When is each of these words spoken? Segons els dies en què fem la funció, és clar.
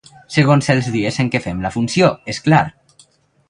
Segons 0.35 0.69
els 0.73 0.89
dies 0.95 1.21
en 1.25 1.31
què 1.37 1.43
fem 1.45 1.63
la 1.67 1.73
funció, 1.77 2.11
és 2.35 2.43
clar. 2.49 2.67